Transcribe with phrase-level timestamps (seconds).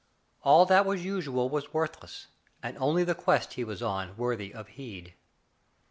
[0.41, 2.25] All that was usual was worthless,
[2.63, 5.13] and only the quest he was on worthy of heed.